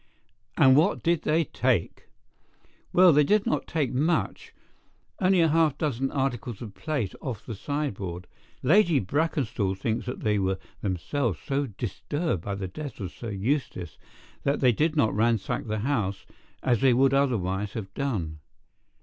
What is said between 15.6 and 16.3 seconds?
the house,